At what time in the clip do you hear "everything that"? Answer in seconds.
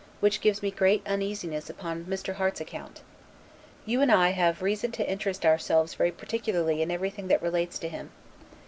6.89-7.43